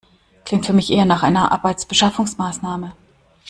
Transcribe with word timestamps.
Klingt 0.45 0.65
für 0.65 0.73
mich 0.73 0.89
eher 0.91 1.05
nach 1.05 1.21
einer 1.21 1.51
Arbeitsbeschaffungsmaßnahme. 1.51 2.93